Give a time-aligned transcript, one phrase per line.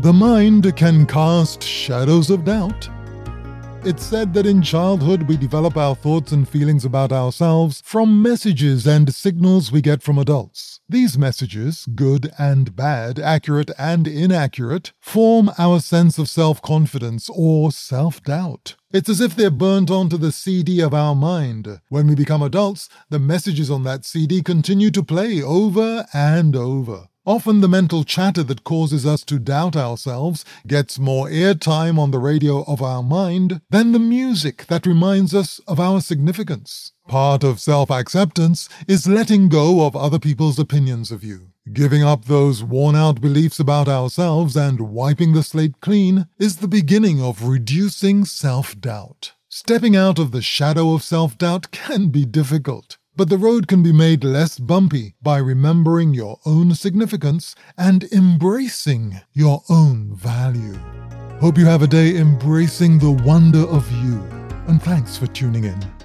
[0.00, 2.88] The mind can cast shadows of doubt.
[3.84, 8.86] It's said that in childhood we develop our thoughts and feelings about ourselves from messages
[8.86, 10.80] and signals we get from adults.
[10.88, 17.70] These messages, good and bad, accurate and inaccurate, form our sense of self confidence or
[17.70, 18.76] self doubt.
[18.90, 21.80] It's as if they're burnt onto the CD of our mind.
[21.88, 27.08] When we become adults, the messages on that CD continue to play over and over.
[27.26, 32.18] Often the mental chatter that causes us to doubt ourselves gets more airtime on the
[32.18, 36.92] radio of our mind than the music that reminds us of our significance.
[37.08, 41.48] Part of self acceptance is letting go of other people's opinions of you.
[41.72, 46.68] Giving up those worn out beliefs about ourselves and wiping the slate clean is the
[46.68, 49.32] beginning of reducing self doubt.
[49.48, 52.98] Stepping out of the shadow of self doubt can be difficult.
[53.16, 59.20] But the road can be made less bumpy by remembering your own significance and embracing
[59.32, 60.74] your own value.
[61.40, 64.18] Hope you have a day embracing the wonder of you,
[64.66, 66.03] and thanks for tuning in.